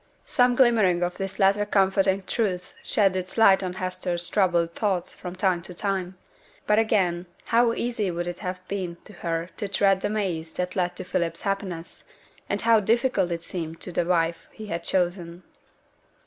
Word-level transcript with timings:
Some 0.25 0.55
glimmering 0.55 1.03
of 1.03 1.17
this 1.17 1.37
latter 1.37 1.63
comforting 1.63 2.23
truth 2.23 2.73
shed 2.81 3.15
its 3.15 3.37
light 3.37 3.61
on 3.61 3.73
Hester's 3.73 4.27
troubled 4.29 4.73
thoughts 4.73 5.13
from 5.13 5.35
time 5.35 5.61
to 5.61 5.75
time. 5.75 6.17
But 6.65 6.79
again, 6.79 7.27
how 7.45 7.73
easy 7.73 8.09
would 8.09 8.25
it 8.25 8.39
have 8.39 8.67
been 8.67 8.97
to 9.05 9.13
her 9.13 9.51
to 9.57 9.67
tread 9.67 10.01
the 10.01 10.09
maze 10.09 10.53
that 10.53 10.75
led 10.75 10.95
to 10.95 11.03
Philip's 11.03 11.41
happiness; 11.41 12.03
and 12.49 12.61
how 12.63 12.79
difficult 12.79 13.29
it 13.29 13.43
seemed 13.43 13.79
to 13.81 13.91
the 13.91 14.07
wife 14.07 14.47
he 14.51 14.65
had 14.65 14.83
chosen! 14.83 15.43